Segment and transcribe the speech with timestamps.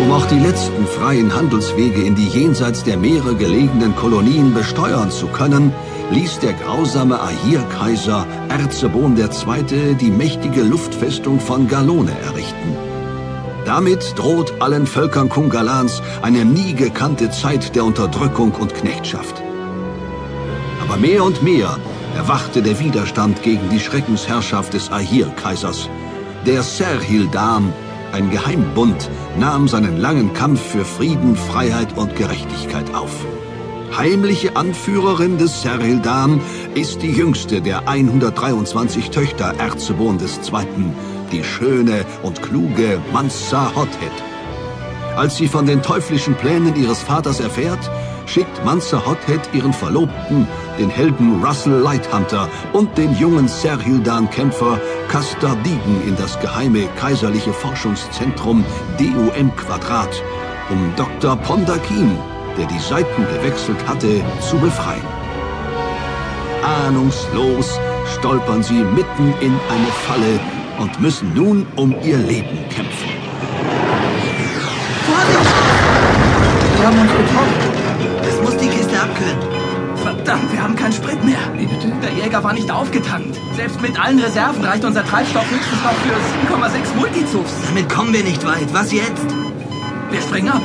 [0.00, 5.26] Um auch die letzten freien Handelswege in die jenseits der Meere gelegenen Kolonien besteuern zu
[5.26, 5.72] können,
[6.12, 9.94] ließ der grausame Ahir-Kaiser Erzebon II.
[9.94, 12.76] die mächtige Luftfestung von Galone errichten.
[13.64, 19.42] Damit droht allen Völkern Kungalans eine nie gekannte Zeit der Unterdrückung und Knechtschaft.
[20.82, 21.76] Aber mehr und mehr
[22.16, 25.90] erwachte der Widerstand gegen die Schreckensherrschaft des Ahir-Kaisers.
[26.46, 27.72] Der Serhildam
[28.12, 33.24] ein Geheimbund nahm seinen langen Kampf für Frieden, Freiheit und Gerechtigkeit auf.
[33.96, 36.40] Heimliche Anführerin des Serhildam
[36.74, 40.92] ist die jüngste der 123 Töchter Erzebon II.,
[41.32, 44.12] die schöne und kluge Mansa Hothead.
[45.16, 47.90] Als sie von den teuflischen Plänen ihres Vaters erfährt,
[48.28, 50.46] schickt Mansa Hothead ihren Verlobten,
[50.78, 54.78] den Helden Russell Lighthunter und den jungen Serhildan-Kämpfer
[55.08, 58.64] Castor Diegen in das geheime kaiserliche Forschungszentrum
[58.98, 60.22] DUM Quadrat,
[60.70, 61.36] um Dr.
[61.36, 62.18] Pondakin,
[62.58, 65.06] der die Seiten gewechselt hatte, zu befreien.
[66.86, 67.78] Ahnungslos
[68.18, 70.38] stolpern sie mitten in eine Falle
[70.78, 73.08] und müssen nun um ihr Leben kämpfen.
[75.06, 75.68] Vorsicht!
[76.78, 77.87] Wir haben uns getroffen.
[78.38, 79.36] Es muss die Kiste abkühlen.
[79.96, 81.38] Verdammt, wir haben keinen Sprit mehr.
[81.56, 81.92] Wie bitte?
[82.00, 83.36] Der Jäger war nicht aufgetankt.
[83.56, 87.52] Selbst mit allen Reserven reicht unser Treibstoff höchstens noch für 7,6 Multizufs.
[87.66, 88.72] Damit kommen wir nicht weit.
[88.72, 89.26] Was jetzt?
[90.10, 90.62] Wir springen ab.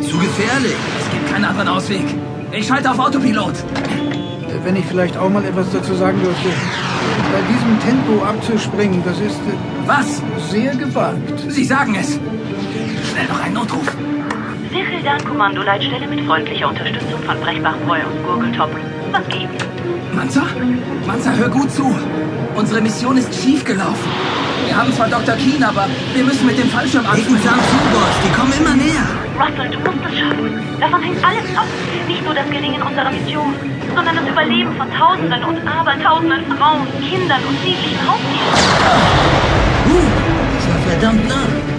[0.00, 0.74] Zu gefährlich.
[0.98, 2.04] Es gibt keinen anderen Ausweg.
[2.50, 3.54] Ich schalte auf Autopilot.
[4.64, 6.48] Wenn ich vielleicht auch mal etwas dazu sagen dürfte.
[7.32, 9.38] Bei diesem Tempo abzuspringen, das ist
[9.86, 10.20] Was?
[10.50, 11.44] sehr gewagt.
[11.48, 12.18] Sie sagen es.
[13.10, 13.86] Schnell noch einen Notruf.
[15.14, 18.70] Sicheldan Kommandoleitstelle mit freundlicher Unterstützung von Brechbachbräu und Gurgeltop.
[19.12, 19.64] Was gibt's?
[20.12, 20.42] Manza?
[21.06, 21.94] Manza, hör gut zu.
[22.56, 24.10] Unsere Mission ist schiefgelaufen.
[24.66, 25.36] Wir haben zwar Dr.
[25.36, 27.04] Keen, aber wir müssen mit dem Fallschirm.
[27.04, 28.14] Zahn zu, Boss.
[28.24, 29.06] Die kommen immer näher.
[29.38, 30.80] Russell, du musst es schaffen.
[30.80, 31.66] Davon hängt alles ab.
[32.08, 33.54] Nicht nur das Gelingen unserer Mission,
[33.94, 38.54] sondern das Überleben von Tausenden und Abertausenden Frauen, Kindern und niedlichen Raubtieren.
[39.86, 40.08] Uh,
[40.56, 41.73] das war verdammt nah.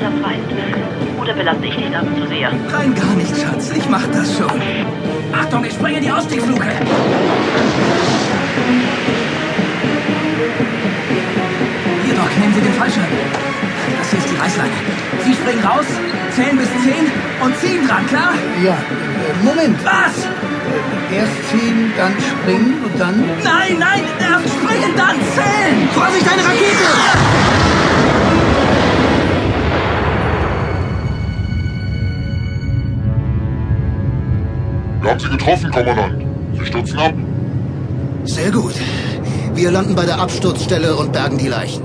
[0.00, 1.20] Das weißt.
[1.20, 2.48] Oder belaste ich dich damit zu sehr?
[2.48, 3.70] Rein gar nicht, Schatz.
[3.74, 4.60] Ich mach das schon.
[5.32, 6.68] Achtung, ich springe in die Ausstiegsluke.
[12.04, 13.04] Hier, Doc, nehmen Sie den Fallschirm.
[13.98, 14.72] Das hier ist die Reißleine.
[15.24, 15.86] Sie springen raus,
[16.34, 17.10] zählen bis 10
[17.42, 18.34] und ziehen dran, klar?
[18.62, 18.76] Ja,
[19.42, 19.78] Moment.
[19.84, 20.28] Was?
[21.12, 23.24] Erst ziehen, dann springen und dann...
[23.42, 25.88] Nein, nein, erst springen, dann zählen!
[25.94, 26.63] Vorsicht, eine Rakete!
[35.04, 36.24] Wir haben sie getroffen, Kommandant.
[36.58, 37.12] Sie stürzen ab.
[38.24, 38.72] Sehr gut.
[39.54, 41.82] Wir landen bei der Absturzstelle und bergen die Leichen.